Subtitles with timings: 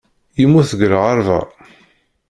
[0.41, 1.39] Yemmut deg lɣerba.